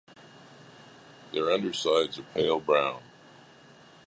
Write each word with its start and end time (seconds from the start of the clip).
Their 1.31 1.51
undersides 1.51 2.17
are 2.17 2.23
pale 2.33 2.59
brown. 2.59 3.03